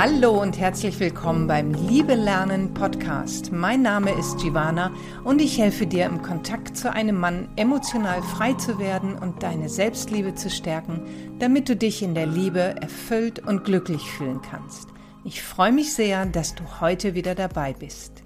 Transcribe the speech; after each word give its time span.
Hallo 0.00 0.40
und 0.40 0.60
herzlich 0.60 1.00
willkommen 1.00 1.48
beim 1.48 1.74
Liebe 1.74 2.14
Lernen 2.14 2.72
Podcast. 2.72 3.50
Mein 3.50 3.82
Name 3.82 4.12
ist 4.12 4.38
Giovanna 4.38 4.94
und 5.24 5.40
ich 5.40 5.58
helfe 5.58 5.88
dir 5.88 6.06
im 6.06 6.22
Kontakt 6.22 6.76
zu 6.76 6.92
einem 6.92 7.18
Mann 7.18 7.48
emotional 7.56 8.22
frei 8.22 8.52
zu 8.52 8.78
werden 8.78 9.18
und 9.18 9.42
deine 9.42 9.68
Selbstliebe 9.68 10.36
zu 10.36 10.50
stärken, 10.50 11.02
damit 11.40 11.68
du 11.68 11.74
dich 11.74 12.00
in 12.04 12.14
der 12.14 12.26
Liebe 12.26 12.60
erfüllt 12.80 13.40
und 13.40 13.64
glücklich 13.64 14.08
fühlen 14.08 14.40
kannst. 14.40 14.88
Ich 15.24 15.42
freue 15.42 15.72
mich 15.72 15.92
sehr, 15.92 16.26
dass 16.26 16.54
du 16.54 16.62
heute 16.80 17.16
wieder 17.16 17.34
dabei 17.34 17.72
bist. 17.72 18.22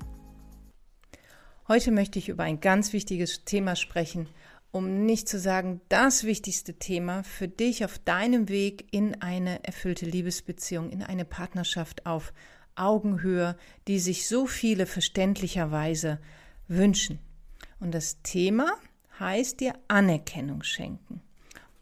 Heute 1.69 1.91
möchte 1.91 2.19
ich 2.19 2.29
über 2.29 2.43
ein 2.43 2.61
ganz 2.61 2.93
wichtiges 2.93 3.47
Thema 3.47 3.77
sprechen, 3.77 4.29
um 4.73 5.05
nicht 5.05 5.29
zu 5.29 5.39
sagen 5.39 5.83
das 5.89 6.25
wichtigste 6.25 6.75
Thema 6.75 7.23
für 7.23 7.47
dich 7.47 7.85
auf 7.85 7.99
deinem 7.99 8.49
Weg 8.49 8.89
in 8.91 9.21
eine 9.21 9.63
erfüllte 9.65 10.07
Liebesbeziehung, 10.07 10.91
in 10.91 11.03
eine 11.03 11.27
Partnerschaft 11.27 12.07
auf 12.07 12.33
Augenhöhe, 12.75 13.57
die 13.87 13.99
sich 13.99 14.27
so 14.27 14.47
viele 14.47 14.87
verständlicherweise 14.87 16.19
wünschen. 16.69 17.19
Und 17.81 17.93
das 17.93 18.23
Thema 18.23 18.73
heißt 19.21 19.61
dir 19.61 19.75
Anerkennung 19.89 20.63
schenken. 20.63 21.21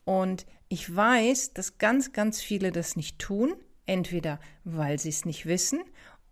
Und 0.04 0.44
ich 0.68 0.94
weiß, 0.94 1.52
dass 1.52 1.78
ganz, 1.78 2.12
ganz 2.12 2.40
viele 2.40 2.72
das 2.72 2.96
nicht 2.96 3.20
tun, 3.20 3.54
entweder 3.86 4.40
weil 4.64 4.98
sie 4.98 5.10
es 5.10 5.24
nicht 5.24 5.46
wissen 5.46 5.80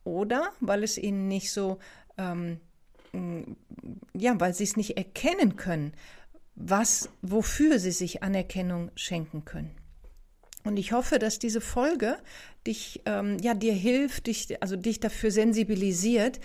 oder 0.02 0.50
weil 0.60 0.82
es 0.82 0.98
ihnen 0.98 1.28
nicht 1.28 1.52
so, 1.52 1.78
ähm, 2.16 2.60
ja, 4.12 4.40
weil 4.40 4.54
sie 4.54 4.64
es 4.64 4.76
nicht 4.76 4.96
erkennen 4.96 5.56
können, 5.56 5.92
was, 6.58 7.08
wofür 7.22 7.78
sie 7.78 7.92
sich 7.92 8.22
Anerkennung 8.22 8.90
schenken 8.96 9.44
können. 9.44 9.70
Und 10.64 10.76
ich 10.76 10.92
hoffe, 10.92 11.18
dass 11.18 11.38
diese 11.38 11.60
Folge 11.60 12.18
dich, 12.66 13.02
ähm, 13.06 13.38
ja, 13.40 13.54
dir 13.54 13.72
hilft, 13.72 14.26
dich, 14.26 14.60
also 14.60 14.76
dich 14.76 15.00
dafür 15.00 15.30
sensibilisiert, 15.30 16.40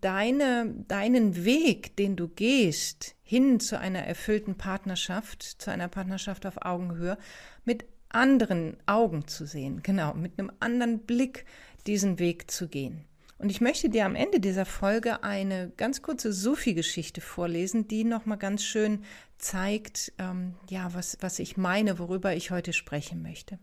deine, 0.00 0.74
deinen 0.88 1.44
Weg, 1.44 1.96
den 1.96 2.16
du 2.16 2.26
gehst, 2.26 3.14
hin 3.22 3.60
zu 3.60 3.78
einer 3.78 4.00
erfüllten 4.00 4.56
Partnerschaft, 4.56 5.42
zu 5.42 5.70
einer 5.70 5.86
Partnerschaft 5.86 6.44
auf 6.44 6.62
Augenhöhe, 6.62 7.16
mit 7.64 7.84
anderen 8.08 8.76
Augen 8.86 9.28
zu 9.28 9.46
sehen, 9.46 9.80
genau, 9.82 10.12
mit 10.14 10.38
einem 10.38 10.50
anderen 10.58 11.00
Blick 11.00 11.46
diesen 11.86 12.18
Weg 12.18 12.50
zu 12.50 12.68
gehen. 12.68 13.04
Und 13.38 13.50
ich 13.50 13.60
möchte 13.60 13.88
dir 13.88 14.06
am 14.06 14.14
Ende 14.14 14.40
dieser 14.40 14.64
Folge 14.64 15.22
eine 15.22 15.72
ganz 15.76 16.02
kurze 16.02 16.32
Sufi-Geschichte 16.32 17.20
vorlesen, 17.20 17.88
die 17.88 18.04
nochmal 18.04 18.38
ganz 18.38 18.64
schön 18.64 19.04
zeigt, 19.38 20.12
ähm, 20.18 20.54
ja, 20.70 20.94
was, 20.94 21.18
was 21.20 21.38
ich 21.38 21.56
meine, 21.56 21.98
worüber 21.98 22.34
ich 22.34 22.50
heute 22.50 22.72
sprechen 22.72 23.22
möchte. 23.22 23.58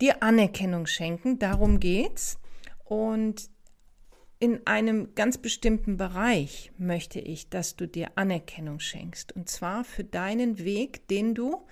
Dir 0.00 0.22
Anerkennung 0.22 0.86
schenken, 0.86 1.38
darum 1.38 1.80
geht's. 1.80 2.38
Und 2.84 3.50
in 4.38 4.66
einem 4.66 5.14
ganz 5.14 5.36
bestimmten 5.36 5.98
Bereich 5.98 6.72
möchte 6.78 7.20
ich, 7.20 7.50
dass 7.50 7.76
du 7.76 7.86
dir 7.86 8.12
Anerkennung 8.14 8.80
schenkst. 8.80 9.32
Und 9.32 9.50
zwar 9.50 9.84
für 9.84 10.02
deinen 10.04 10.58
Weg, 10.58 11.06
den 11.08 11.34
du 11.34 11.66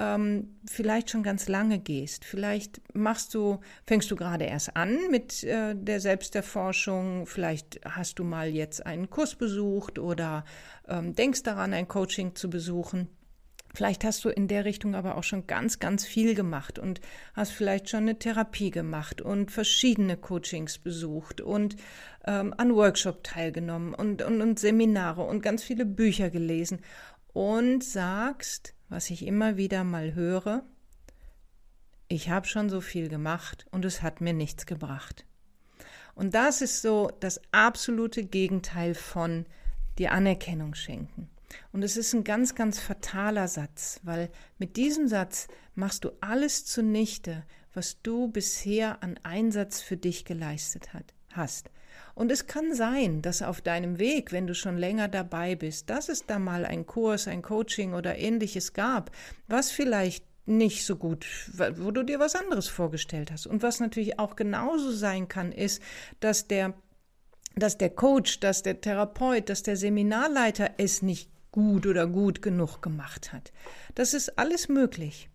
ähm, 0.00 0.56
vielleicht 0.64 1.10
schon 1.10 1.22
ganz 1.22 1.46
lange 1.46 1.78
gehst. 1.78 2.24
Vielleicht 2.24 2.80
machst 2.94 3.34
du, 3.34 3.60
fängst 3.86 4.10
du 4.10 4.16
gerade 4.16 4.44
erst 4.44 4.74
an 4.74 4.98
mit 5.10 5.44
äh, 5.44 5.74
der 5.76 6.00
Selbsterforschung. 6.00 7.26
Vielleicht 7.26 7.80
hast 7.84 8.18
du 8.18 8.24
mal 8.24 8.48
jetzt 8.48 8.84
einen 8.86 9.10
Kurs 9.10 9.34
besucht 9.34 9.98
oder 9.98 10.44
ähm, 10.88 11.14
denkst 11.14 11.42
daran, 11.42 11.74
ein 11.74 11.86
Coaching 11.86 12.34
zu 12.34 12.48
besuchen. 12.48 13.08
Vielleicht 13.74 14.02
hast 14.02 14.24
du 14.24 14.30
in 14.30 14.48
der 14.48 14.64
Richtung 14.64 14.96
aber 14.96 15.16
auch 15.16 15.22
schon 15.22 15.46
ganz, 15.46 15.78
ganz 15.78 16.04
viel 16.04 16.34
gemacht 16.34 16.78
und 16.78 17.00
hast 17.34 17.52
vielleicht 17.52 17.88
schon 17.88 18.00
eine 18.00 18.18
Therapie 18.18 18.70
gemacht 18.70 19.20
und 19.20 19.52
verschiedene 19.52 20.16
Coachings 20.16 20.78
besucht 20.78 21.40
und 21.40 21.76
ähm, 22.26 22.52
an 22.56 22.74
Workshop 22.74 23.22
teilgenommen 23.22 23.94
und, 23.94 24.22
und, 24.22 24.40
und 24.40 24.58
Seminare 24.58 25.22
und 25.22 25.42
ganz 25.42 25.62
viele 25.62 25.86
Bücher 25.86 26.30
gelesen 26.30 26.80
und 27.32 27.84
sagst, 27.84 28.74
was 28.90 29.08
ich 29.08 29.26
immer 29.26 29.56
wieder 29.56 29.84
mal 29.84 30.14
höre, 30.14 30.62
ich 32.08 32.28
habe 32.28 32.46
schon 32.46 32.68
so 32.68 32.80
viel 32.80 33.08
gemacht 33.08 33.66
und 33.70 33.84
es 33.84 34.02
hat 34.02 34.20
mir 34.20 34.34
nichts 34.34 34.66
gebracht. 34.66 35.24
Und 36.14 36.34
das 36.34 36.60
ist 36.60 36.82
so 36.82 37.10
das 37.20 37.40
absolute 37.52 38.24
Gegenteil 38.24 38.94
von 38.94 39.46
die 39.98 40.08
Anerkennung 40.08 40.74
schenken. 40.74 41.30
Und 41.72 41.82
es 41.82 41.96
ist 41.96 42.12
ein 42.12 42.24
ganz, 42.24 42.54
ganz 42.54 42.80
fataler 42.80 43.48
Satz, 43.48 44.00
weil 44.02 44.30
mit 44.58 44.76
diesem 44.76 45.08
Satz 45.08 45.48
machst 45.74 46.04
du 46.04 46.10
alles 46.20 46.66
zunichte, 46.66 47.44
was 47.72 48.02
du 48.02 48.28
bisher 48.28 49.02
an 49.02 49.18
Einsatz 49.22 49.80
für 49.80 49.96
dich 49.96 50.24
geleistet 50.24 50.90
hast. 51.30 51.70
Und 52.20 52.30
es 52.30 52.46
kann 52.46 52.74
sein, 52.74 53.22
dass 53.22 53.40
auf 53.40 53.62
deinem 53.62 53.98
Weg, 53.98 54.30
wenn 54.30 54.46
du 54.46 54.54
schon 54.54 54.76
länger 54.76 55.08
dabei 55.08 55.56
bist, 55.56 55.88
dass 55.88 56.10
es 56.10 56.26
da 56.26 56.38
mal 56.38 56.66
ein 56.66 56.84
Kurs, 56.84 57.26
ein 57.26 57.40
Coaching 57.40 57.94
oder 57.94 58.18
ähnliches 58.18 58.74
gab, 58.74 59.10
was 59.48 59.70
vielleicht 59.70 60.26
nicht 60.44 60.84
so 60.84 60.96
gut, 60.96 61.24
wo 61.76 61.90
du 61.90 62.02
dir 62.02 62.18
was 62.18 62.36
anderes 62.36 62.68
vorgestellt 62.68 63.32
hast. 63.32 63.46
Und 63.46 63.62
was 63.62 63.80
natürlich 63.80 64.18
auch 64.18 64.36
genauso 64.36 64.90
sein 64.90 65.28
kann, 65.28 65.50
ist, 65.50 65.80
dass 66.20 66.46
der, 66.46 66.74
dass 67.56 67.78
der 67.78 67.88
Coach, 67.88 68.38
dass 68.40 68.62
der 68.62 68.82
Therapeut, 68.82 69.48
dass 69.48 69.62
der 69.62 69.78
Seminarleiter 69.78 70.72
es 70.76 71.00
nicht 71.00 71.30
gut 71.52 71.86
oder 71.86 72.06
gut 72.06 72.42
genug 72.42 72.82
gemacht 72.82 73.32
hat. 73.32 73.50
Das 73.94 74.12
ist 74.12 74.38
alles 74.38 74.68
möglich. 74.68 75.30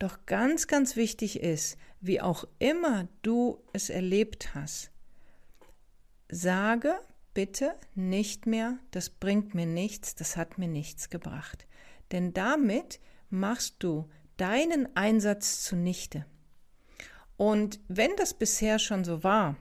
Doch 0.00 0.18
ganz, 0.26 0.66
ganz 0.66 0.96
wichtig 0.96 1.40
ist, 1.40 1.78
wie 2.00 2.20
auch 2.20 2.48
immer 2.58 3.06
du 3.22 3.62
es 3.72 3.90
erlebt 3.90 4.56
hast, 4.56 4.90
sage 6.28 6.94
bitte 7.34 7.74
nicht 7.94 8.46
mehr, 8.46 8.78
das 8.92 9.10
bringt 9.10 9.54
mir 9.54 9.66
nichts, 9.66 10.14
das 10.14 10.36
hat 10.36 10.58
mir 10.58 10.68
nichts 10.68 11.10
gebracht. 11.10 11.66
Denn 12.12 12.32
damit 12.32 12.98
machst 13.28 13.76
du 13.80 14.08
deinen 14.36 14.94
Einsatz 14.96 15.62
zunichte. 15.62 16.24
Und 17.36 17.80
wenn 17.88 18.16
das 18.16 18.34
bisher 18.34 18.78
schon 18.78 19.04
so 19.04 19.22
war, 19.22 19.56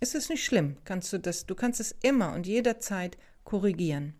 ist 0.00 0.14
es 0.14 0.28
nicht 0.28 0.44
schlimm. 0.44 0.76
Kannst 0.84 1.12
du 1.12 1.18
das, 1.18 1.46
du 1.46 1.54
kannst 1.54 1.80
es 1.80 1.94
immer 2.02 2.34
und 2.34 2.46
jederzeit 2.46 3.16
korrigieren. 3.44 4.19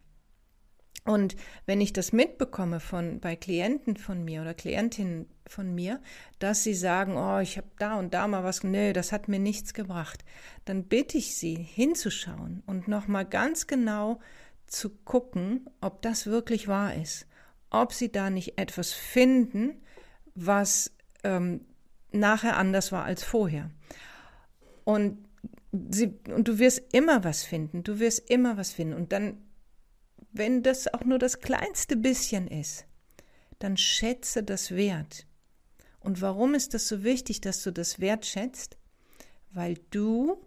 Und 1.05 1.35
wenn 1.67 1.81
ich 1.81 1.93
das 1.93 2.13
mitbekomme 2.13 2.79
von 2.79 3.21
bei 3.21 3.35
Klienten 3.35 3.97
von 3.97 4.25
mir 4.25 4.43
oder 4.43 4.55
Klientinnen 4.55 5.27
von 5.47 5.75
mir, 5.75 6.01
dass 6.39 6.63
sie 6.63 6.75
sagen, 6.75 7.17
oh, 7.17 7.39
ich 7.39 7.57
habe 7.57 7.69
da 7.79 7.99
und 7.99 8.13
da 8.15 8.29
mal 8.29 8.45
was, 8.45 8.63
nee, 8.63 8.93
das 8.93 9.11
hat 9.11 9.27
mir 9.27 9.39
nichts 9.39 9.75
gebracht, 9.75 10.25
dann 10.67 10.85
bitte 10.85 11.19
ich 11.19 11.37
sie 11.37 11.55
hinzuschauen 11.55 12.63
und 12.67 12.87
nochmal 12.87 13.25
ganz 13.25 13.67
genau 13.67 14.21
zu 14.67 14.91
gucken, 14.91 15.67
ob 15.81 16.03
das 16.03 16.27
wirklich 16.27 16.69
wahr 16.69 16.95
ist, 16.95 17.27
ob 17.71 17.93
sie 17.93 18.13
da 18.13 18.31
nicht 18.31 18.59
etwas 18.59 18.93
finden, 18.93 19.83
was 20.35 20.93
ähm, 21.25 21.63
nachher 22.13 22.57
anders 22.57 22.93
war 22.93 23.05
als 23.05 23.25
vorher. 23.25 23.71
Und 24.85 25.19
sie, 25.73 26.15
und 26.29 26.49
du 26.49 26.59
wirst 26.59 26.83
immer 26.93 27.25
was 27.25 27.43
finden, 27.43 27.83
du 27.83 27.99
wirst 27.99 28.31
immer 28.31 28.57
was 28.57 28.73
finden. 28.73 28.95
Und 28.95 29.13
dann 29.13 29.39
wenn 30.33 30.63
das 30.63 30.93
auch 30.93 31.05
nur 31.05 31.19
das 31.19 31.41
kleinste 31.41 31.97
bisschen 31.97 32.47
ist, 32.49 32.87
dann 33.59 33.77
schätze 33.77 34.43
das 34.43 34.71
wert. 34.71 35.27
Und 36.01 36.23
warum 36.23 36.55
ist 36.55 36.75
das 36.75 36.89
so 36.89 37.05
wichtig, 37.05 37.41
dass 37.41 37.63
du 37.63 37.71
das 37.71 38.01
wertschätzt? 38.01 38.79
Weil 39.53 39.75
du 39.91 40.39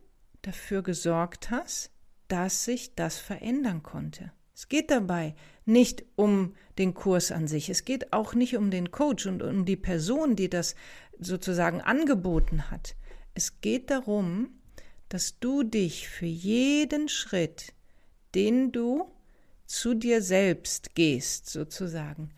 dafür 0.42 0.82
gesorgt 0.82 1.52
hast, 1.52 1.92
dass 2.28 2.66
sich 2.66 2.96
das 2.96 3.20
verändern 3.20 3.84
konnte. 3.84 4.32
Es 4.56 4.70
geht 4.70 4.92
dabei 4.92 5.36
nicht 5.66 6.04
um 6.16 6.56
den 6.78 6.94
Kurs 6.94 7.32
an 7.32 7.48
sich, 7.48 7.70
es 7.70 7.86
geht 7.86 8.14
auch 8.14 8.34
nicht 8.34 8.56
um 8.56 8.72
den 8.72 8.92
Coach 8.92 9.26
und 9.26 9.42
um 9.42 9.66
die 9.66 9.76
Person, 9.76 10.36
die 10.36 10.50
das 10.50 10.76
sozusagen 11.20 11.82
angeboten 11.82 12.70
hat. 12.72 12.96
Es 13.34 13.62
geht 13.62 13.90
darum, 13.90 14.60
dass 15.10 15.40
du 15.40 15.64
dich 15.64 16.08
für 16.08 16.26
jeden 16.26 17.10
Schritt, 17.10 17.74
den 18.36 18.72
du 18.72 19.12
zu 19.66 19.94
dir 19.94 20.22
selbst 20.22 20.96
gehst, 20.96 21.50
sozusagen, 21.50 22.32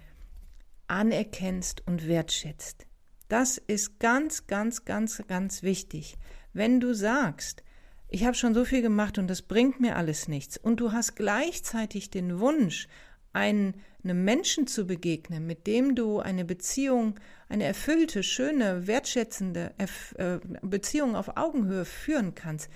anerkennst 0.88 1.84
und 1.88 2.08
wertschätzt. 2.08 2.86
Das 3.28 3.58
ist 3.58 4.00
ganz, 4.00 4.48
ganz, 4.48 4.86
ganz, 4.86 5.24
ganz 5.28 5.64
wichtig. 5.64 6.16
Wenn 6.54 6.80
du 6.80 6.94
sagst, 6.94 7.64
ich 8.08 8.24
habe 8.24 8.36
schon 8.36 8.54
so 8.54 8.66
viel 8.66 8.82
gemacht 8.82 9.18
und 9.18 9.28
das 9.28 9.42
bringt 9.42 9.80
mir 9.80 9.96
alles 9.96 10.28
nichts, 10.28 10.58
und 10.58 10.80
du 10.80 10.92
hast 10.92 11.16
gleichzeitig 11.16 12.12
den 12.12 12.40
Wunsch, 12.40 12.88
einem 13.34 13.74
Menschen 14.04 14.68
zu 14.68 14.88
begegnen, 14.88 15.46
mit 15.46 15.68
dem 15.68 15.96
du 15.96 16.20
eine 16.20 16.46
Beziehung, 16.46 17.20
eine 17.50 17.66
erfüllte, 17.66 18.24
schöne, 18.24 18.88
wertschätzende 18.88 19.74
äh, 19.78 20.40
Beziehung 20.62 21.16
auf 21.16 21.36
Augenhöhe 21.36 21.84
führen 21.84 22.34
kannst, 22.36 22.70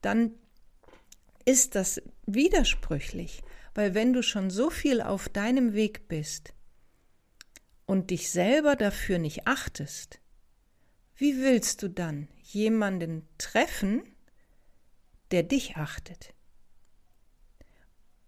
dann 0.00 0.32
ist 1.48 1.74
das 1.76 2.02
widersprüchlich. 2.26 3.42
Weil 3.74 3.94
wenn 3.94 4.12
du 4.12 4.22
schon 4.22 4.50
so 4.50 4.68
viel 4.68 5.00
auf 5.00 5.28
deinem 5.30 5.72
Weg 5.72 6.08
bist 6.08 6.52
und 7.86 8.10
dich 8.10 8.30
selber 8.30 8.76
dafür 8.76 9.18
nicht 9.18 9.46
achtest, 9.46 10.20
wie 11.16 11.38
willst 11.38 11.82
du 11.82 11.88
dann 11.88 12.28
jemanden 12.42 13.26
treffen, 13.38 14.02
der 15.30 15.42
dich 15.42 15.76
achtet. 15.76 16.34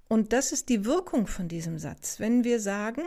Und 0.08 0.32
das 0.32 0.52
ist 0.52 0.70
die 0.70 0.84
Wirkung 0.86 1.26
von 1.26 1.46
diesem 1.46 1.78
Satz. 1.78 2.20
Wenn 2.20 2.42
wir 2.42 2.58
sagen, 2.58 3.02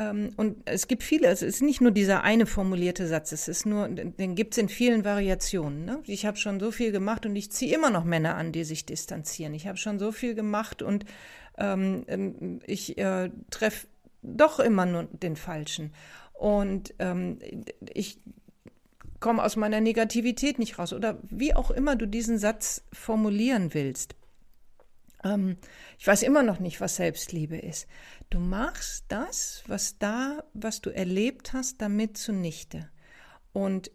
und 0.00 0.56
es 0.64 0.86
gibt 0.86 1.02
viele, 1.02 1.26
es 1.26 1.42
ist 1.42 1.60
nicht 1.60 1.80
nur 1.80 1.90
dieser 1.90 2.22
eine 2.22 2.46
formulierte 2.46 3.08
Satz, 3.08 3.32
es 3.32 3.48
ist 3.48 3.66
nur, 3.66 3.88
den 3.88 4.36
gibt 4.36 4.54
es 4.54 4.58
in 4.58 4.68
vielen 4.68 5.04
Variationen. 5.04 5.84
Ne? 5.84 6.00
Ich 6.06 6.24
habe 6.24 6.36
schon 6.36 6.60
so 6.60 6.70
viel 6.70 6.92
gemacht 6.92 7.26
und 7.26 7.34
ich 7.34 7.50
ziehe 7.50 7.74
immer 7.74 7.90
noch 7.90 8.04
Männer 8.04 8.36
an, 8.36 8.52
die 8.52 8.62
sich 8.62 8.86
distanzieren. 8.86 9.54
Ich 9.54 9.66
habe 9.66 9.76
schon 9.76 9.98
so 9.98 10.12
viel 10.12 10.36
gemacht 10.36 10.82
und 10.82 11.04
ähm, 11.56 12.04
ähm 12.06 12.60
ich 12.64 12.96
äh, 12.98 13.30
treffe 13.50 13.88
doch 14.22 14.60
immer 14.60 14.86
nur 14.86 15.04
den 15.04 15.34
Falschen. 15.34 15.92
Und 16.32 16.94
ähm, 17.00 17.40
ich 17.92 18.20
komme 19.20 19.42
aus 19.42 19.56
meiner 19.56 19.80
Negativität 19.80 20.58
nicht 20.60 20.78
raus. 20.78 20.92
Oder 20.92 21.18
wie 21.28 21.54
auch 21.54 21.70
immer 21.70 21.96
du 21.96 22.06
diesen 22.06 22.38
Satz 22.38 22.84
formulieren 22.92 23.74
willst. 23.74 24.14
Ähm, 25.24 25.56
ich 25.98 26.06
weiß 26.06 26.22
immer 26.22 26.42
noch 26.42 26.60
nicht, 26.60 26.80
was 26.80 26.96
Selbstliebe 26.96 27.56
ist. 27.56 27.86
Du 28.30 28.38
machst 28.38 29.04
das, 29.08 29.62
was 29.66 29.98
da, 29.98 30.44
was 30.54 30.80
du 30.80 30.90
erlebt 30.90 31.52
hast, 31.52 31.80
damit 31.80 32.16
zunichte. 32.16 32.88
Und 33.52 33.90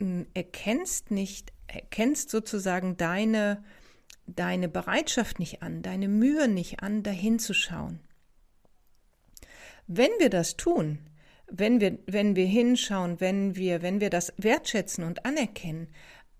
äh, 0.00 0.24
erkennst 0.34 1.10
nicht, 1.10 1.52
erkennst 1.66 2.30
sozusagen 2.30 2.96
deine, 2.96 3.64
deine 4.26 4.68
Bereitschaft 4.68 5.38
nicht 5.38 5.62
an, 5.62 5.82
deine 5.82 6.08
Mühe 6.08 6.48
nicht 6.48 6.82
an, 6.82 7.02
dahin 7.02 7.38
zu 7.38 7.54
schauen. 7.54 8.00
Wenn 9.86 10.10
wir 10.18 10.30
das 10.30 10.56
tun, 10.56 10.98
wenn 11.48 11.80
wir, 11.80 11.98
wenn 12.06 12.34
wir 12.34 12.46
hinschauen, 12.46 13.20
wenn 13.20 13.54
wir, 13.54 13.82
wenn 13.82 14.00
wir 14.00 14.10
das 14.10 14.32
wertschätzen 14.36 15.04
und 15.04 15.24
anerkennen, 15.24 15.88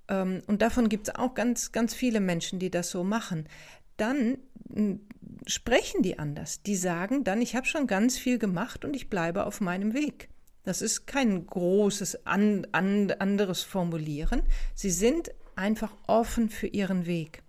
ähm, 0.09 0.43
und 0.47 0.63
davon 0.63 0.89
gibt 0.89 1.09
es 1.09 1.15
auch 1.15 1.35
ganz, 1.35 1.73
ganz 1.73 1.95
viele 1.95 2.21
Menschen, 2.21 2.59
die 2.59 2.71
das 2.71 2.91
so 2.91 3.05
machen, 3.05 3.49
dann 3.97 4.39
hm, 4.73 5.01
sprechen 5.47 6.03
die 6.03 6.19
anders. 6.19 6.63
Die 6.63 6.77
sagen 6.77 7.25
dann, 7.25 7.41
ich 7.41 7.57
habe 7.57 7.67
schon 7.67 7.87
ganz 7.87 8.19
viel 8.19 8.39
gemacht 8.39 8.85
und 8.85 8.95
ich 8.95 9.09
bleibe 9.09 9.47
auf 9.47 9.61
meinem 9.61 9.95
Weg. 9.95 10.29
Das 10.65 10.83
ist 10.83 11.07
kein 11.07 11.47
großes 11.47 12.27
an, 12.27 12.67
an, 12.73 13.13
anderes 13.13 13.63
Formulieren. 13.63 14.43
Sie 14.75 14.91
sind 14.91 15.31
einfach 15.55 15.95
offen 16.07 16.51
für 16.51 16.67
ihren 16.67 17.07
Weg 17.07 17.43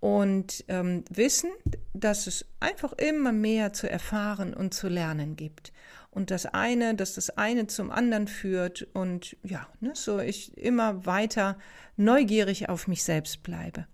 und 0.00 0.64
ähm, 0.66 1.04
wissen, 1.10 1.50
dass 1.94 2.26
es 2.26 2.46
einfach 2.58 2.92
immer 2.94 3.30
mehr 3.30 3.72
zu 3.72 3.88
erfahren 3.88 4.54
und 4.54 4.74
zu 4.74 4.88
lernen 4.88 5.36
gibt. 5.36 5.72
Und 6.10 6.30
das 6.30 6.46
eine, 6.46 6.94
dass 6.94 7.14
das 7.14 7.30
eine 7.30 7.68
zum 7.68 7.90
anderen 7.90 8.26
führt 8.26 8.88
und 8.94 9.36
ja, 9.44 9.68
ne, 9.80 9.92
so 9.94 10.18
ich 10.18 10.58
immer 10.58 11.06
weiter 11.06 11.56
neugierig 11.96 12.68
auf 12.68 12.88
mich 12.88 13.04
selbst 13.04 13.42
bleibe. 13.42 13.86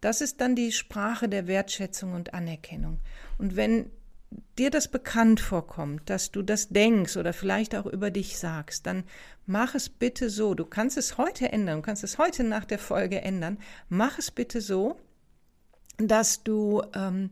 Das 0.00 0.20
ist 0.20 0.40
dann 0.40 0.56
die 0.56 0.72
Sprache 0.72 1.28
der 1.28 1.46
Wertschätzung 1.46 2.14
und 2.14 2.32
Anerkennung. 2.32 3.00
Und 3.38 3.56
wenn 3.56 3.90
dir 4.58 4.70
das 4.70 4.88
bekannt 4.88 5.40
vorkommt, 5.40 6.08
dass 6.08 6.30
du 6.30 6.42
das 6.42 6.68
denkst 6.68 7.16
oder 7.16 7.32
vielleicht 7.32 7.74
auch 7.74 7.86
über 7.86 8.10
dich 8.10 8.38
sagst, 8.38 8.86
dann 8.86 9.04
mach 9.46 9.74
es 9.74 9.88
bitte 9.88 10.30
so. 10.30 10.54
Du 10.54 10.64
kannst 10.64 10.96
es 10.96 11.18
heute 11.18 11.50
ändern, 11.52 11.78
du 11.78 11.82
kannst 11.82 12.04
es 12.04 12.18
heute 12.18 12.44
nach 12.44 12.64
der 12.64 12.78
Folge 12.78 13.20
ändern. 13.20 13.58
Mach 13.88 14.18
es 14.18 14.30
bitte 14.30 14.60
so, 14.60 14.98
dass 15.98 16.42
du 16.42 16.82
ähm, 16.94 17.30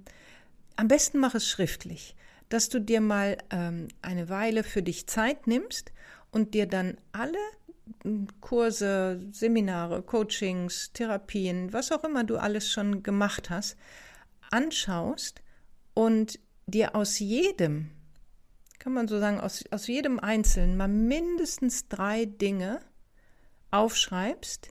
am 0.77 0.89
besten 0.89 1.19
mach 1.19 1.35
es 1.35 1.49
schriftlich, 1.49 2.17
dass 2.49 2.69
du 2.69 2.81
dir 2.81 3.01
mal 3.01 3.39
ähm, 3.51 3.89
eine 4.03 4.29
Weile 4.29 4.63
für 4.63 4.83
dich 4.83 5.07
Zeit 5.07 5.47
nimmst 5.47 5.93
und 6.31 6.55
dir 6.55 6.67
dann 6.67 6.99
alle 7.13 7.39
Kurse, 8.41 9.21
Seminare, 9.33 10.03
Coachings, 10.03 10.93
Therapien, 10.93 11.73
was 11.73 11.93
auch 11.93 12.05
immer 12.05 12.25
du 12.25 12.37
alles 12.37 12.71
schon 12.71 13.03
gemacht 13.03 13.51
hast, 13.51 13.77
anschaust 14.51 15.43
und 15.95 16.39
dir 16.67 16.95
aus 16.95 17.19
jedem, 17.19 17.91
kann 18.79 18.93
man 18.93 19.09
so 19.09 19.19
sagen, 19.19 19.41
aus, 19.41 19.65
aus 19.71 19.87
jedem 19.87 20.19
Einzelnen 20.19 20.77
mal 20.77 20.89
mindestens 20.89 21.89
drei 21.89 22.25
Dinge 22.25 22.81
aufschreibst, 23.71 24.69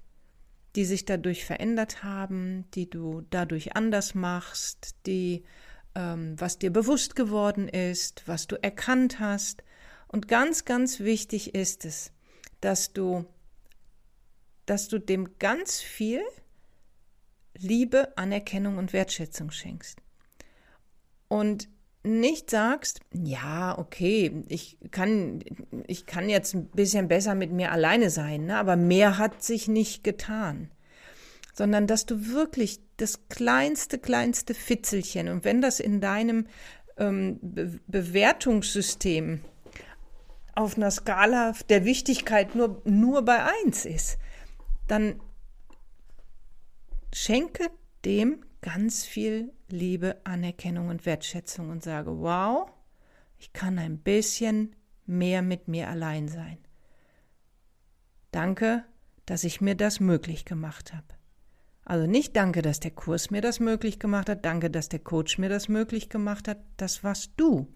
die 0.76 0.86
sich 0.86 1.06
dadurch 1.06 1.46
verändert 1.46 2.04
haben, 2.04 2.70
die 2.72 2.90
du 2.90 3.24
dadurch 3.30 3.76
anders 3.76 4.16
machst, 4.16 4.96
die, 5.06 5.44
ähm, 5.96 6.36
was 6.40 6.60
dir 6.60 6.72
bewusst 6.72 7.16
geworden 7.16 7.68
ist, 7.68 8.24
was 8.28 8.48
du 8.48 8.62
erkannt 8.62 9.20
hast. 9.20 9.64
Und 10.08 10.28
ganz, 10.28 10.66
ganz 10.66 11.00
wichtig 11.00 11.56
ist 11.56 11.84
es, 11.84 12.12
dass 12.62 12.94
du, 12.94 13.26
dass 14.66 14.88
du 14.88 15.00
dem 15.00 15.38
ganz 15.40 15.80
viel 15.80 16.22
Liebe, 17.58 18.16
Anerkennung 18.18 18.78
und 18.78 18.94
Wertschätzung 18.94 19.52
schenkst. 19.52 20.00
Und 21.28 21.70
nicht 22.04 22.50
sagst, 22.50 23.02
ja, 23.14 23.78
okay, 23.78 24.44
ich 24.48 24.78
kann, 24.92 25.44
ich 25.88 26.06
kann 26.06 26.30
jetzt 26.30 26.54
ein 26.54 26.68
bisschen 26.68 27.08
besser 27.08 27.36
mit 27.36 27.52
mir 27.52 27.72
alleine 27.72 28.10
sein, 28.10 28.46
ne, 28.46 28.58
aber 28.58 28.76
mehr 28.76 29.18
hat 29.18 29.44
sich 29.44 29.68
nicht 29.68 30.04
getan. 30.04 30.72
Sondern 31.54 31.88
dass 31.88 32.06
du 32.06 32.28
wirklich 32.28 32.80
das 32.98 33.28
kleinste, 33.30 33.98
kleinste 33.98 34.54
Fitzelchen 34.54 35.28
und 35.28 35.44
wenn 35.44 35.62
das 35.62 35.80
in 35.80 36.00
deinem 36.00 36.48
ähm, 36.98 37.40
Be 37.42 37.80
Bewertungssystem 37.88 39.42
auf 40.58 40.76
einer 40.76 40.90
Skala 40.90 41.54
der 41.70 41.86
Wichtigkeit 41.86 42.56
nur, 42.56 42.82
nur 42.84 43.24
bei 43.24 43.46
eins 43.46 43.86
ist, 43.86 44.18
dann 44.88 45.22
schenke 47.14 47.70
dem 48.04 48.44
ganz 48.62 49.06
viel 49.06 49.54
Liebe, 49.70 50.20
Anerkennung 50.24 50.88
und 50.88 51.06
Wertschätzung 51.06 51.70
und 51.70 51.84
sage, 51.84 52.20
wow, 52.20 52.72
ich 53.38 53.54
kann 53.54 53.78
ein 53.78 54.00
bisschen 54.00 54.76
mehr 55.06 55.44
mit 55.44 55.68
mir 55.68 55.90
allein 55.90 56.28
sein. 56.28 56.58
Danke, 58.32 58.84
dass 59.28 59.44
ich 59.44 59.62
mir 59.62 59.76
das 59.76 60.00
möglich 60.00 60.44
gemacht 60.44 60.92
habe. 60.92 61.06
Also 61.86 62.08
nicht 62.08 62.36
danke, 62.36 62.64
dass 62.64 62.80
der 62.80 62.92
Kurs 62.92 63.30
mir 63.30 63.42
das 63.42 63.60
möglich 63.60 64.00
gemacht 64.00 64.28
hat, 64.28 64.44
danke, 64.44 64.72
dass 64.72 64.90
der 64.90 65.00
Coach 65.00 65.38
mir 65.38 65.50
das 65.50 65.70
möglich 65.70 66.10
gemacht 66.10 66.48
hat, 66.48 66.58
das 66.78 67.04
warst 67.04 67.34
du. 67.38 67.72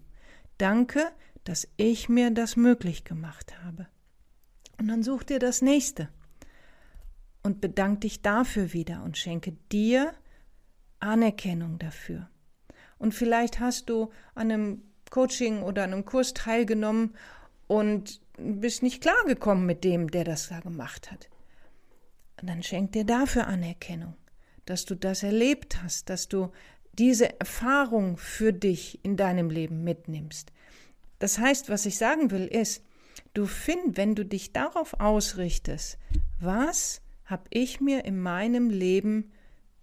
Danke, 0.58 1.12
dass 1.44 1.68
ich 1.76 2.08
mir 2.08 2.30
das 2.30 2.56
möglich 2.56 3.04
gemacht 3.04 3.54
habe. 3.64 3.88
Und 4.78 4.88
dann 4.88 5.02
such 5.02 5.24
dir 5.24 5.38
das 5.38 5.62
nächste 5.62 6.08
und 7.42 7.60
bedank 7.60 8.02
dich 8.02 8.22
dafür 8.22 8.72
wieder 8.72 9.02
und 9.02 9.18
schenke 9.18 9.52
dir 9.70 10.12
Anerkennung 11.00 11.78
dafür. 11.78 12.28
Und 12.98 13.14
vielleicht 13.14 13.60
hast 13.60 13.90
du 13.90 14.10
an 14.34 14.52
einem 14.52 14.82
Coaching 15.10 15.62
oder 15.62 15.82
einem 15.82 16.04
Kurs 16.04 16.34
teilgenommen 16.34 17.14
und 17.66 18.20
bist 18.36 18.82
nicht 18.82 19.02
klargekommen 19.02 19.66
mit 19.66 19.84
dem, 19.84 20.10
der 20.10 20.24
das 20.24 20.48
da 20.48 20.60
gemacht 20.60 21.10
hat. 21.10 21.28
Und 22.40 22.48
dann 22.48 22.62
schenk 22.62 22.92
dir 22.92 23.04
dafür 23.04 23.46
Anerkennung, 23.46 24.14
dass 24.64 24.84
du 24.84 24.94
das 24.94 25.22
erlebt 25.22 25.82
hast, 25.82 26.10
dass 26.10 26.28
du 26.28 26.50
diese 26.92 27.40
Erfahrung 27.40 28.16
für 28.16 28.52
dich 28.52 29.04
in 29.04 29.16
deinem 29.16 29.50
Leben 29.50 29.84
mitnimmst. 29.84 30.52
Das 31.22 31.38
heißt, 31.38 31.68
was 31.68 31.86
ich 31.86 31.98
sagen 31.98 32.32
will, 32.32 32.48
ist, 32.48 32.82
du 33.32 33.46
findest, 33.46 33.96
wenn 33.96 34.16
du 34.16 34.24
dich 34.24 34.52
darauf 34.52 34.98
ausrichtest, 34.98 35.96
was 36.40 37.00
habe 37.24 37.44
ich 37.50 37.80
mir 37.80 38.04
in 38.04 38.18
meinem 38.18 38.70
Leben 38.70 39.30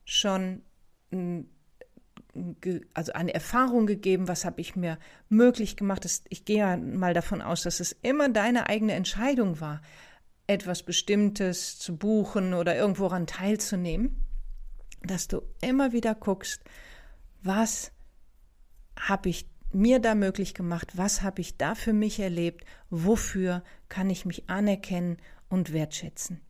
schon 0.04 0.64
also 2.94 3.14
eine 3.14 3.34
Erfahrung 3.34 3.88
gegeben, 3.88 4.28
was 4.28 4.44
habe 4.44 4.60
ich 4.60 4.76
mir 4.76 5.00
möglich 5.30 5.78
gemacht. 5.78 6.06
Ich 6.28 6.44
gehe 6.44 6.58
ja 6.58 6.76
mal 6.76 7.14
davon 7.14 7.42
aus, 7.42 7.64
dass 7.64 7.80
es 7.80 7.94
immer 8.02 8.28
deine 8.28 8.68
eigene 8.68 8.92
Entscheidung 8.92 9.62
war, 9.62 9.82
etwas 10.46 10.84
Bestimmtes 10.84 11.80
zu 11.80 11.96
buchen 11.96 12.54
oder 12.54 12.76
irgendwo 12.76 13.04
daran 13.04 13.28
teilzunehmen, 13.28 14.26
dass 15.04 15.30
du 15.30 15.42
immer 15.62 15.94
wieder 15.94 16.16
guckst, 16.16 16.62
was 17.42 17.94
habe 19.00 19.30
ich 19.30 19.48
mir 19.72 20.00
da 20.00 20.16
möglich 20.16 20.54
gemacht, 20.54 20.98
was 20.98 21.22
habe 21.22 21.42
ich 21.42 21.58
da 21.58 21.76
für 21.76 21.94
mich 21.94 22.20
erlebt, 22.20 22.66
wofür 22.90 23.64
kann 23.88 24.10
ich 24.10 24.26
mich 24.26 24.50
anerkennen 24.50 25.18
und 25.50 25.74
wertschätzen. 25.74 26.42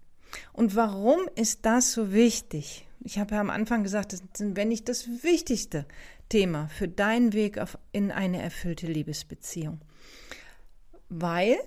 Und 0.54 0.76
warum 0.76 1.20
ist 1.36 1.66
das 1.66 1.94
so 1.94 2.12
wichtig? 2.12 2.88
Ich 3.02 3.18
habe 3.18 3.36
ja 3.36 3.42
am 3.42 3.50
Anfang 3.50 3.84
gesagt, 3.84 4.14
das 4.14 4.22
ist, 4.22 4.56
wenn 4.56 4.68
nicht 4.70 4.90
das 4.90 5.08
wichtigste 5.24 5.86
Thema 6.28 6.68
für 6.68 6.88
deinen 6.88 7.34
Weg 7.34 7.58
auf, 7.58 7.78
in 7.92 8.12
eine 8.12 8.42
erfüllte 8.42 8.88
Liebesbeziehung. 8.88 9.82
Weil 11.10 11.58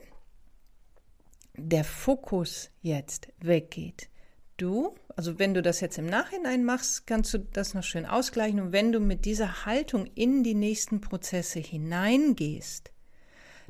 der 1.57 1.85
Fokus 1.85 2.71
jetzt 2.81 3.29
weggeht. 3.41 4.09
Du, 4.57 4.95
also 5.17 5.39
wenn 5.39 5.55
du 5.55 5.63
das 5.63 5.81
jetzt 5.81 5.99
im 5.99 6.07
Nachhinein 6.07 6.65
machst, 6.65 7.07
kannst 7.07 7.35
du 7.35 7.39
das 7.39 7.75
noch 7.75 7.83
schön 7.83 8.07
ausgleichen. 8.07 8.61
Und 8.61 8.73
wenn 8.73 8.93
du 8.93 9.01
mit 9.01 9.25
dieser 9.25 9.67
Haltung 9.67 10.07
in 10.15 10.43
die 10.43 10.55
nächsten 10.55 11.01
Prozesse 11.01 11.59
hineingehst, 11.59 12.93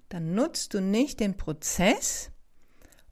dann 0.09 0.35
nutzt 0.35 0.75
du 0.75 0.81
nicht 0.81 1.21
den 1.21 1.37
Prozess, 1.37 2.31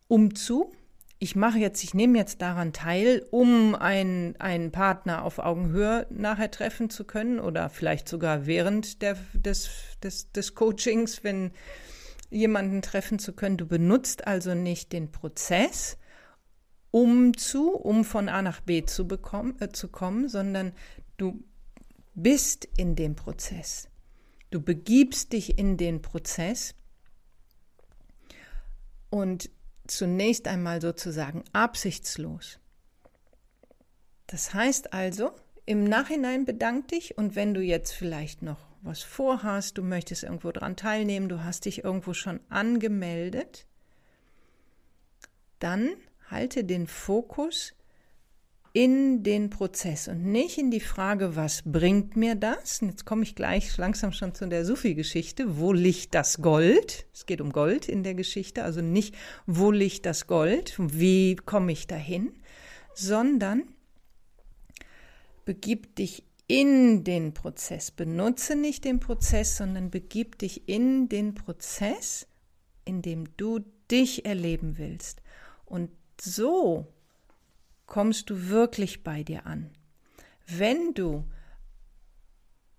um 0.07 0.35
zu, 0.35 0.73
ich 1.19 1.37
mache 1.37 1.59
jetzt, 1.59 1.85
ich 1.85 1.93
nehme 1.93 2.19
jetzt 2.19 2.41
daran 2.41 2.73
teil, 2.73 3.27
um 3.31 3.75
einen, 3.75 4.37
einen 4.41 4.73
Partner 4.73 5.23
auf 5.23 5.39
Augenhöhe 5.39 6.07
nachher 6.11 6.51
treffen 6.51 6.89
zu 6.89 7.05
können 7.05 7.41
oder 7.41 7.69
vielleicht 7.69 8.09
sogar 8.09 8.47
während 8.47 9.03
der, 9.03 9.17
des, 9.35 9.71
des, 10.03 10.33
des 10.33 10.55
Coachings, 10.55 11.23
wenn 11.23 11.53
jemanden 12.31 12.81
treffen 12.81 13.19
zu 13.19 13.35
können. 13.35 13.59
Du 13.59 13.67
benutzt 13.67 14.27
also 14.27 14.55
nicht 14.55 14.93
den 14.93 15.11
Prozess, 15.11 15.99
um 16.91 17.37
zu, 17.37 17.73
um 17.73 18.05
von 18.05 18.29
A 18.29 18.43
nach 18.43 18.61
B 18.61 18.85
zu, 18.85 19.07
bekommen, 19.07 19.57
äh, 19.61 19.71
zu 19.71 19.89
kommen, 19.89 20.29
sondern 20.29 20.73
du 21.17 21.43
bist 22.15 22.69
in 22.77 22.97
dem 22.97 23.17
Prozess. 23.17 23.89
Du 24.51 24.61
begibst 24.61 25.33
dich 25.33 25.59
in 25.59 25.77
den 25.77 26.03
Prozess 26.03 26.75
und 29.11 29.51
zunächst 29.87 30.49
einmal 30.49 30.81
sozusagen 30.81 31.45
absichtslos. 31.53 32.59
Das 34.27 34.55
heißt 34.55 34.93
also, 34.93 35.33
im 35.67 35.85
Nachhinein 35.85 36.45
bedank 36.45 36.89
dich 36.89 37.17
und 37.17 37.37
wenn 37.37 37.55
du 37.55 37.61
jetzt 37.61 37.93
vielleicht 37.93 38.43
noch 38.43 38.59
was 38.83 39.03
vorhast, 39.03 39.79
du 39.79 39.83
möchtest 39.83 40.23
irgendwo 40.23 40.53
dran 40.53 40.77
teilnehmen, 40.77 41.29
du 41.29 41.45
hast 41.45 41.65
dich 41.65 41.85
irgendwo 41.85 42.15
schon 42.15 42.41
angemeldet, 42.49 43.67
dann 45.59 45.91
halte 46.31 46.65
den 46.65 46.87
Fokus 46.87 47.75
in 48.73 49.25
den 49.25 49.51
Prozess 49.51 50.07
und 50.07 50.25
nicht 50.25 50.57
in 50.57 50.71
die 50.71 50.81
Frage, 50.81 51.35
was 51.35 51.63
bringt 51.65 52.17
mir 52.17 52.37
das? 52.37 52.81
Und 52.83 52.91
jetzt 52.91 53.05
komme 53.05 53.25
ich 53.25 53.35
gleich 53.35 53.77
langsam 53.77 54.13
schon 54.13 54.35
zu 54.35 54.47
der 54.47 54.65
Sufi-Geschichte. 54.65 55.59
Wo 55.59 55.73
liegt 55.73 56.15
das 56.15 56.41
Gold? 56.41 57.07
Es 57.13 57.27
geht 57.27 57.41
um 57.41 57.51
Gold 57.51 57.89
in 57.89 58.05
der 58.05 58.15
Geschichte, 58.15 58.63
also 58.63 58.81
nicht, 58.81 59.17
wo 59.47 59.73
liegt 59.73 60.07
das 60.07 60.29
Gold? 60.29 60.77
Wie 60.79 61.35
komme 61.35 61.73
ich 61.73 61.89
dahin? 61.89 62.33
Sondern 62.95 63.65
begib 65.45 65.97
dich 65.97 66.23
in 66.47 67.03
den 67.03 67.35
Prozess. 67.35 67.91
Benutze 67.91 68.55
nicht 68.55 68.85
den 68.85 69.01
Prozess, 69.01 69.57
sondern 69.57 69.91
begib 69.91 70.39
dich 70.39 70.69
in 70.69 71.09
den 71.09 71.35
Prozess, 71.35 72.29
in 72.85 73.03
dem 73.03 73.37
du 73.37 73.61
dich 73.91 74.25
erleben 74.27 74.79
willst. 74.79 75.23
Und 75.65 75.91
so 76.23 76.87
kommst 77.87 78.31
du 78.31 78.49
wirklich 78.49 79.03
bei 79.03 79.23
dir 79.23 79.47
an. 79.47 79.71
Wenn 80.47 80.95
du 80.95 81.25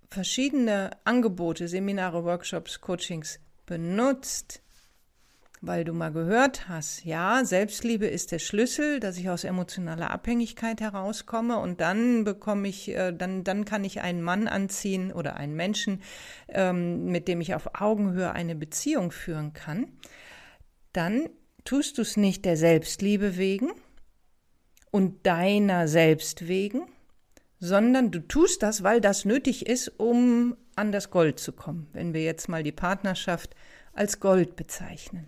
verschiedene 0.10 0.91
Angebote, 1.03 1.67
Seminare, 1.67 2.24
Workshops, 2.24 2.81
Coachings 2.81 3.39
benutzt, 3.65 4.62
weil 5.62 5.83
du 5.83 5.93
mal 5.93 6.12
gehört 6.12 6.67
hast, 6.67 7.05
ja, 7.05 7.45
Selbstliebe 7.45 8.07
ist 8.07 8.31
der 8.31 8.39
Schlüssel, 8.39 9.00
dass 9.00 9.17
ich 9.17 9.29
aus 9.29 9.43
emotionaler 9.43 10.10
Abhängigkeit 10.10 10.81
herauskomme 10.81 11.60
und 11.60 11.81
dann 11.81 12.24
bekomme 12.24 12.67
ich, 12.67 12.89
äh, 12.89 13.13
dann, 13.13 13.43
dann 13.43 13.63
kann 13.63 13.83
ich 13.83 14.01
einen 14.01 14.24
Mann 14.24 14.48
anziehen 14.48 15.13
oder 15.13 15.38
einen 15.38 15.55
Menschen, 15.55 16.01
ähm, 16.50 17.05
mit 17.05 17.27
dem 17.27 17.41
ich 17.41 17.53
auf 17.53 17.79
Augenhöhe 17.79 18.31
eine 18.31 18.55
Beziehung 18.55 19.12
führen 19.12 19.53
kann, 19.53 19.88
dann 20.93 21.29
tust 21.63 21.98
du 21.98 22.01
es 22.01 22.18
nicht 22.18 22.46
der 22.46 22.58
Selbstliebe 22.58 23.38
wegen, 23.38 23.72
und 24.91 25.25
deiner 25.25 25.88
selbst 25.88 26.48
wegen, 26.48 26.84
sondern 27.60 28.12
du 28.12 28.20
tust 28.20 28.62
das, 28.62 28.84
weil 28.84 29.01
das 29.01 29.25
nötig 29.25 29.65
ist, 29.65 29.88
um 30.00 30.58
an 30.75 30.91
das 30.91 31.10
Gold 31.10 31.39
zu 31.39 31.53
kommen, 31.53 31.88
wenn 31.94 32.13
wir 32.13 32.24
jetzt 32.24 32.50
mal 32.50 32.63
die 32.63 32.72
Partnerschaft 32.72 33.56
als 33.94 34.20
Gold 34.20 34.56
bezeichnen. 34.56 35.27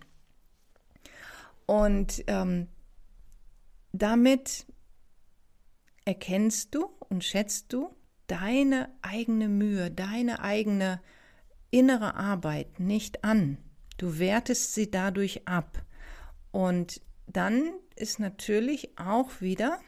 Und 1.66 2.24
ähm, 2.28 2.68
damit 3.94 4.66
erkennst 6.06 6.76
du 6.76 6.90
und 7.10 7.24
schätzt 7.24 7.72
du 7.72 7.96
deine 8.28 8.90
eigene 9.02 9.48
Mühe, 9.48 9.92
deine 9.92 10.42
eigene 10.42 11.02
innere 11.72 12.16
Arbeit 12.16 12.80
nicht 12.80 13.24
an. 13.24 13.58
Du 13.98 14.20
wertest 14.20 14.74
sie 14.74 14.92
dadurch 14.92 15.48
ab. 15.48 15.84
Und 16.54 17.02
dann 17.26 17.74
ist 17.96 18.20
natürlich 18.20 18.96
auch 18.96 19.42
wieder 19.42 19.80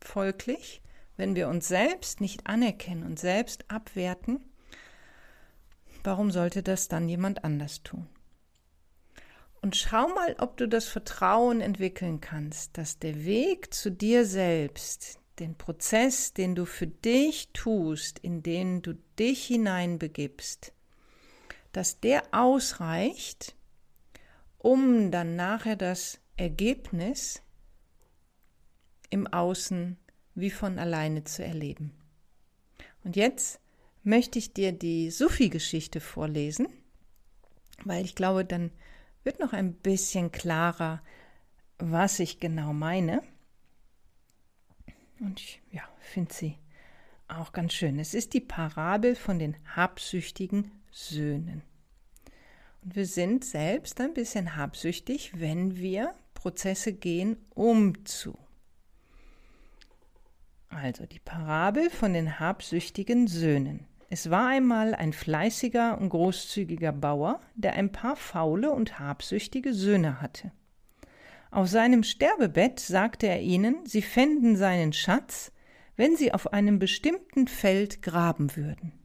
folglich, 0.00 0.82
wenn 1.16 1.34
wir 1.34 1.48
uns 1.48 1.66
selbst 1.66 2.20
nicht 2.20 2.46
anerkennen 2.46 3.02
und 3.02 3.18
selbst 3.18 3.64
abwerten, 3.68 4.38
warum 6.04 6.30
sollte 6.30 6.62
das 6.62 6.86
dann 6.86 7.08
jemand 7.08 7.42
anders 7.44 7.82
tun? 7.82 8.06
Und 9.62 9.76
schau 9.76 10.08
mal, 10.14 10.36
ob 10.38 10.56
du 10.56 10.68
das 10.68 10.86
Vertrauen 10.86 11.60
entwickeln 11.60 12.20
kannst, 12.20 12.78
dass 12.78 13.00
der 13.00 13.24
Weg 13.24 13.74
zu 13.74 13.90
dir 13.90 14.24
selbst, 14.24 15.18
den 15.40 15.56
Prozess, 15.58 16.32
den 16.32 16.54
du 16.54 16.66
für 16.66 16.86
dich 16.86 17.50
tust, 17.52 18.20
in 18.20 18.44
den 18.44 18.80
du 18.80 18.94
dich 19.18 19.44
hineinbegibst, 19.44 20.72
dass 21.72 21.98
der 21.98 22.22
ausreicht, 22.30 23.56
um 24.60 25.10
dann 25.10 25.36
nachher 25.36 25.76
das 25.76 26.20
Ergebnis 26.36 27.42
im 29.08 29.26
Außen 29.26 29.96
wie 30.34 30.50
von 30.50 30.78
alleine 30.78 31.24
zu 31.24 31.44
erleben. 31.44 31.92
Und 33.02 33.16
jetzt 33.16 33.60
möchte 34.02 34.38
ich 34.38 34.52
dir 34.52 34.72
die 34.72 35.10
Sufi-Geschichte 35.10 36.00
vorlesen, 36.00 36.68
weil 37.84 38.04
ich 38.04 38.14
glaube, 38.14 38.44
dann 38.44 38.70
wird 39.24 39.40
noch 39.40 39.52
ein 39.52 39.72
bisschen 39.72 40.30
klarer, 40.30 41.02
was 41.78 42.20
ich 42.20 42.38
genau 42.38 42.72
meine. 42.72 43.22
Und 45.20 45.40
ich 45.40 45.62
ja, 45.72 45.82
finde 46.00 46.32
sie 46.32 46.58
auch 47.28 47.52
ganz 47.52 47.72
schön. 47.72 47.98
Es 47.98 48.12
ist 48.12 48.34
die 48.34 48.40
Parabel 48.40 49.14
von 49.14 49.38
den 49.38 49.56
habsüchtigen 49.74 50.70
Söhnen. 50.90 51.62
Und 52.82 52.96
wir 52.96 53.06
sind 53.06 53.44
selbst 53.44 54.00
ein 54.00 54.14
bisschen 54.14 54.56
habsüchtig, 54.56 55.32
wenn 55.38 55.76
wir 55.76 56.14
Prozesse 56.34 56.92
gehen, 56.92 57.36
um 57.54 58.04
zu. 58.06 58.38
Also 60.68 61.04
die 61.04 61.18
Parabel 61.18 61.90
von 61.90 62.14
den 62.14 62.38
habsüchtigen 62.38 63.26
Söhnen. 63.26 63.86
Es 64.08 64.30
war 64.30 64.48
einmal 64.48 64.94
ein 64.94 65.12
fleißiger 65.12 65.98
und 65.98 66.08
großzügiger 66.08 66.92
Bauer, 66.92 67.40
der 67.54 67.74
ein 67.74 67.92
paar 67.92 68.16
faule 68.16 68.70
und 68.70 68.98
habsüchtige 68.98 69.74
Söhne 69.74 70.20
hatte. 70.20 70.52
Auf 71.50 71.68
seinem 71.68 72.04
Sterbebett 72.04 72.80
sagte 72.80 73.26
er 73.26 73.40
ihnen, 73.40 73.84
sie 73.84 74.02
fänden 74.02 74.56
seinen 74.56 74.92
Schatz, 74.92 75.52
wenn 75.96 76.16
sie 76.16 76.32
auf 76.32 76.52
einem 76.52 76.78
bestimmten 76.78 77.48
Feld 77.48 78.02
graben 78.02 78.56
würden. 78.56 78.99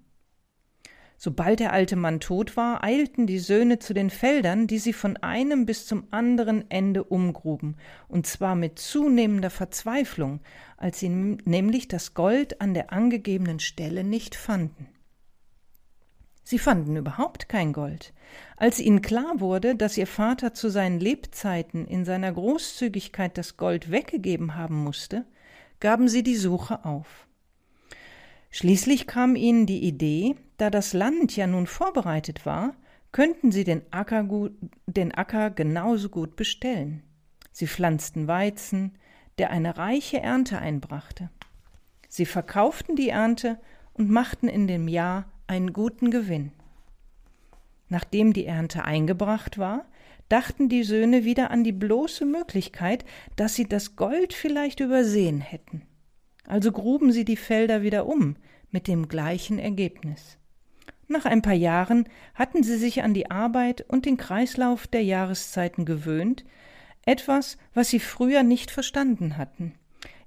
Sobald 1.18 1.60
der 1.60 1.72
alte 1.72 1.96
Mann 1.96 2.20
tot 2.20 2.58
war, 2.58 2.84
eilten 2.84 3.26
die 3.26 3.40
Söhne 3.40 3.80
zu 3.80 3.94
den 3.94 4.10
Feldern, 4.10 4.68
die 4.68 4.80
sie 4.80 4.94
von 4.94 5.18
einem 5.18 5.66
bis 5.66 5.86
zum 5.88 6.08
anderen 6.12 6.70
Ende 6.70 7.04
umgruben, 7.04 7.78
und 8.08 8.28
zwar 8.28 8.56
mit 8.56 8.80
zunehmender 8.80 9.50
Verzweiflung, 9.50 10.42
als 10.78 11.00
sie 11.00 11.10
nämlich 11.10 11.88
das 11.88 12.14
Gold 12.14 12.62
an 12.62 12.74
der 12.74 12.92
angegebenen 12.92 13.60
Stelle 13.60 14.04
nicht 14.04 14.36
fanden. 14.36 14.90
Sie 16.48 16.60
fanden 16.60 16.96
überhaupt 16.96 17.50
kein 17.50 17.74
Gold. 17.74 18.14
Als 18.56 18.80
ihnen 18.80 19.02
klar 19.02 19.40
wurde, 19.40 19.76
dass 19.76 19.98
ihr 19.98 20.06
Vater 20.06 20.54
zu 20.54 20.70
seinen 20.70 21.00
Lebzeiten 21.00 21.88
in 21.88 22.06
seiner 22.06 22.32
Großzügigkeit 22.32 23.36
das 23.36 23.58
Gold 23.58 23.90
weggegeben 23.90 24.54
haben 24.56 24.84
musste, 24.84 25.26
gaben 25.80 26.08
sie 26.08 26.22
die 26.22 26.36
Suche 26.36 26.86
auf. 26.86 27.26
Schließlich 28.56 29.06
kam 29.06 29.36
ihnen 29.36 29.66
die 29.66 29.84
Idee, 29.84 30.38
da 30.56 30.70
das 30.70 30.94
Land 30.94 31.36
ja 31.36 31.46
nun 31.46 31.68
vorbereitet 31.68 32.46
war, 32.46 32.74
könnten 33.12 33.52
sie 33.52 33.66
den 33.66 33.82
Acker, 33.92 34.24
gut, 34.24 34.54
den 34.88 35.14
Acker 35.14 35.50
genauso 35.50 36.08
gut 36.08 36.38
bestellen. 36.38 37.04
Sie 37.52 37.68
pflanzten 37.68 38.30
Weizen, 38.30 38.98
der 39.40 39.50
eine 39.50 39.78
reiche 39.78 40.22
Ernte 40.22 40.58
einbrachte. 40.58 41.30
Sie 42.08 42.26
verkauften 42.26 42.96
die 42.96 43.10
Ernte 43.10 43.60
und 43.92 44.10
machten 44.10 44.48
in 44.48 44.68
dem 44.68 44.88
Jahr 44.88 45.26
einen 45.48 45.74
guten 45.74 46.10
Gewinn. 46.10 46.54
Nachdem 47.90 48.32
die 48.32 48.46
Ernte 48.46 48.86
eingebracht 48.86 49.58
war, 49.58 49.84
dachten 50.30 50.70
die 50.70 50.84
Söhne 50.84 51.26
wieder 51.26 51.52
an 51.52 51.66
die 51.66 51.74
bloße 51.74 52.24
Möglichkeit, 52.24 53.04
dass 53.36 53.54
sie 53.54 53.68
das 53.68 53.98
Gold 53.98 54.34
vielleicht 54.34 54.80
übersehen 54.80 55.42
hätten. 55.42 55.82
Also 56.48 56.72
gruben 56.72 57.12
sie 57.12 57.26
die 57.26 57.38
Felder 57.38 57.82
wieder 57.82 58.06
um, 58.08 58.36
mit 58.72 58.88
dem 58.88 59.08
gleichen 59.08 59.60
Ergebnis. 59.60 60.38
Nach 61.08 61.26
ein 61.26 61.42
paar 61.42 61.54
Jahren 61.54 62.10
hatten 62.34 62.64
sie 62.64 62.78
sich 62.78 63.04
an 63.04 63.14
die 63.14 63.30
Arbeit 63.30 63.86
und 63.88 64.06
den 64.06 64.18
Kreislauf 64.18 64.88
der 64.88 65.04
Jahreszeiten 65.04 65.86
gewöhnt, 65.86 66.46
etwas, 67.06 67.58
was 67.74 67.90
sie 67.90 68.00
früher 68.00 68.44
nicht 68.44 68.72
verstanden 68.72 69.38
hatten. 69.38 69.74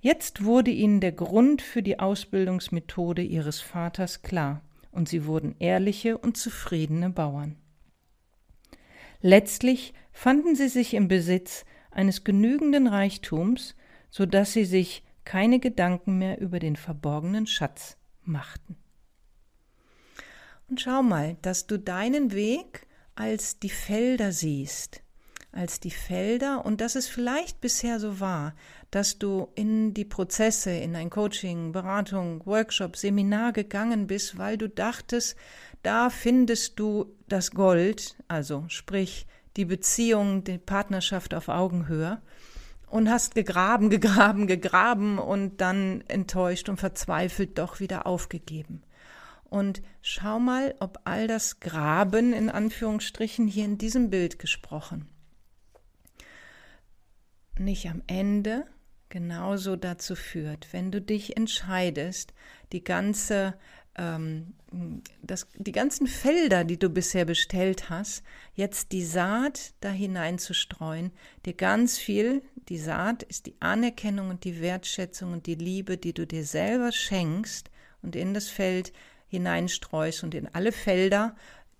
Jetzt 0.00 0.44
wurde 0.44 0.70
ihnen 0.70 1.00
der 1.00 1.12
Grund 1.12 1.60
für 1.60 1.82
die 1.82 1.98
Ausbildungsmethode 1.98 3.22
ihres 3.22 3.60
Vaters 3.60 4.22
klar, 4.22 4.62
und 4.92 5.08
sie 5.08 5.26
wurden 5.26 5.56
ehrliche 5.58 6.16
und 6.16 6.36
zufriedene 6.36 7.10
Bauern. 7.10 7.56
Letztlich 9.20 9.94
fanden 10.12 10.54
sie 10.54 10.68
sich 10.68 10.94
im 10.94 11.08
Besitz 11.08 11.64
eines 11.90 12.22
genügenden 12.22 12.86
Reichtums, 12.86 13.74
so 14.10 14.24
dass 14.24 14.52
sie 14.52 14.64
sich 14.64 15.02
keine 15.28 15.60
Gedanken 15.60 16.16
mehr 16.16 16.40
über 16.40 16.58
den 16.58 16.74
verborgenen 16.74 17.46
Schatz 17.46 17.98
machten. 18.22 18.78
Und 20.70 20.80
schau 20.80 21.02
mal, 21.02 21.36
dass 21.42 21.66
du 21.66 21.78
deinen 21.78 22.32
Weg 22.32 22.86
als 23.14 23.58
die 23.58 23.68
Felder 23.68 24.32
siehst, 24.32 25.02
als 25.52 25.80
die 25.80 25.90
Felder 25.90 26.64
und 26.64 26.80
dass 26.80 26.94
es 26.94 27.08
vielleicht 27.08 27.60
bisher 27.60 28.00
so 28.00 28.20
war, 28.20 28.54
dass 28.90 29.18
du 29.18 29.48
in 29.54 29.92
die 29.92 30.06
Prozesse, 30.06 30.70
in 30.70 30.96
ein 30.96 31.10
Coaching, 31.10 31.72
Beratung, 31.72 32.40
Workshop, 32.46 32.96
Seminar 32.96 33.52
gegangen 33.52 34.06
bist, 34.06 34.38
weil 34.38 34.56
du 34.56 34.66
dachtest, 34.66 35.36
da 35.82 36.08
findest 36.08 36.80
du 36.80 37.14
das 37.28 37.50
Gold, 37.50 38.16
also 38.28 38.64
sprich 38.68 39.26
die 39.58 39.66
Beziehung, 39.66 40.42
die 40.42 40.56
Partnerschaft 40.56 41.34
auf 41.34 41.48
Augenhöhe 41.48 42.22
und 42.90 43.10
hast 43.10 43.34
gegraben, 43.34 43.90
gegraben, 43.90 44.46
gegraben 44.46 45.18
und 45.18 45.60
dann 45.60 46.02
enttäuscht 46.08 46.68
und 46.68 46.78
verzweifelt 46.78 47.58
doch 47.58 47.80
wieder 47.80 48.06
aufgegeben. 48.06 48.82
Und 49.50 49.82
schau 50.02 50.38
mal, 50.38 50.74
ob 50.78 51.00
all 51.04 51.26
das 51.26 51.60
Graben 51.60 52.32
in 52.32 52.50
Anführungsstrichen 52.50 53.46
hier 53.46 53.64
in 53.64 53.78
diesem 53.78 54.10
Bild 54.10 54.38
gesprochen 54.38 55.08
nicht 57.60 57.86
am 57.88 58.02
Ende 58.06 58.64
genauso 59.08 59.76
dazu 59.76 60.14
führt, 60.14 60.72
wenn 60.72 60.90
du 60.92 61.00
dich 61.00 61.36
entscheidest, 61.36 62.34
die 62.72 62.84
ganze 62.84 63.54
ähm, 63.98 64.54
das, 65.22 65.46
die 65.54 65.72
ganzen 65.72 66.06
Felder, 66.06 66.64
die 66.64 66.78
du 66.78 66.88
bisher 66.88 67.24
bestellt 67.24 67.90
hast, 67.90 68.22
jetzt 68.54 68.92
die 68.92 69.04
Saat 69.04 69.74
da 69.80 69.90
hineinzustreuen, 69.90 71.12
dir 71.44 71.54
ganz 71.54 71.98
viel, 71.98 72.42
die 72.68 72.78
Saat 72.78 73.22
ist 73.24 73.46
die 73.46 73.56
Anerkennung 73.60 74.30
und 74.30 74.44
die 74.44 74.60
Wertschätzung 74.60 75.32
und 75.32 75.46
die 75.46 75.56
Liebe, 75.56 75.96
die 75.96 76.12
du 76.12 76.26
dir 76.26 76.44
selber 76.44 76.92
schenkst 76.92 77.70
und 78.02 78.14
in 78.14 78.34
das 78.34 78.48
Feld 78.48 78.92
hineinstreust 79.28 80.22
und 80.22 80.34
in 80.34 80.48
alle 80.54 80.72
Felder, 80.72 81.34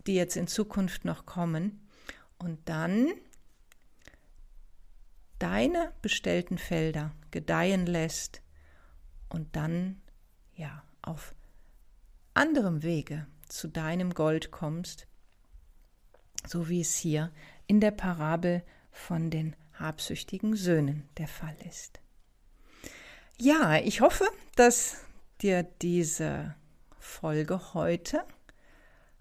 die 0.07 0.15
jetzt 0.15 0.37
in 0.37 0.47
Zukunft 0.47 1.05
noch 1.05 1.27
kommen. 1.27 1.87
Und 2.39 2.59
dann 2.69 3.09
deine 5.39 5.93
bestellten 6.03 6.59
Felder 6.59 7.13
gedeihen 7.31 7.87
lässt 7.87 8.43
und 9.29 9.55
dann 9.55 10.01
ja 10.55 10.83
auf 11.03 11.35
anderem 12.38 12.85
Wege 12.85 13.26
zu 13.49 13.66
deinem 13.66 14.14
Gold 14.14 14.52
kommst, 14.52 15.09
so 16.47 16.68
wie 16.68 16.80
es 16.80 16.95
hier 16.95 17.33
in 17.66 17.80
der 17.80 17.90
Parabel 17.90 18.62
von 18.92 19.28
den 19.30 19.57
habsüchtigen 19.75 20.54
Söhnen 20.54 21.09
der 21.18 21.26
Fall 21.26 21.57
ist. 21.68 22.00
Ja, 23.38 23.76
ich 23.76 24.00
hoffe, 24.00 24.25
dass 24.54 25.04
dir 25.42 25.64
diese 25.83 26.54
Folge 26.99 27.75
heute 27.75 28.25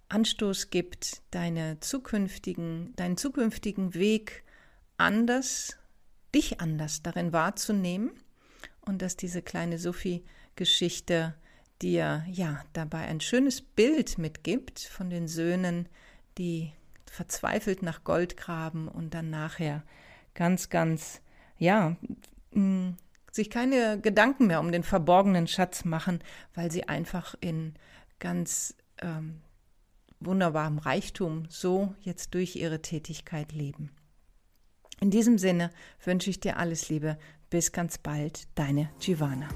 Anstoß 0.09 0.69
gibt, 0.69 1.21
deine 1.31 1.79
zukünftigen, 1.79 2.95
deinen 2.95 3.17
zukünftigen 3.17 3.95
Weg 3.95 4.43
anders 4.97 5.77
dich 6.36 6.62
anders 6.62 7.01
darin 7.01 7.33
wahrzunehmen 7.33 8.12
und 8.81 9.01
dass 9.01 9.15
diese 9.15 9.41
kleine 9.41 9.79
Sophie-Geschichte 9.79 11.36
dir 11.81 12.25
ja 12.31 12.63
dabei 12.74 13.00
ein 13.05 13.22
schönes 13.22 13.62
Bild 13.62 14.17
mitgibt 14.17 14.79
von 14.79 15.10
den 15.10 15.27
Söhnen, 15.27 15.88
die 16.38 16.72
verzweifelt 17.05 17.81
nach 17.81 18.03
Gold 18.03 18.38
graben 18.38 18.88
und 18.88 19.13
dann 19.13 19.29
nachher 19.29 19.84
ganz, 20.34 20.69
ganz, 20.69 21.21
ja, 21.58 21.95
sich 23.32 23.49
keine 23.49 23.99
Gedanken 23.99 24.47
mehr 24.47 24.60
um 24.60 24.71
den 24.71 24.84
verborgenen 24.84 25.47
Schatz 25.47 25.86
machen, 25.86 26.19
weil 26.54 26.71
sie 26.71 26.88
einfach 26.88 27.36
in 27.39 27.73
ganz 28.19 28.75
ähm, 29.02 29.41
wunderbarem 30.19 30.78
Reichtum 30.80 31.45
so 31.49 31.93
jetzt 32.02 32.34
durch 32.34 32.56
ihre 32.56 32.82
Tätigkeit 32.82 33.52
leben. 33.52 33.91
In 34.99 35.12
diesem 35.12 35.38
Sinne 35.38 35.69
wünsche 36.04 36.30
ich 36.30 36.39
dir 36.39 36.58
alles 36.58 36.89
Liebe. 36.89 37.17
Bis 37.49 37.71
ganz 37.71 37.97
bald, 37.97 38.47
deine 38.56 38.89
Giovanna. 38.99 39.47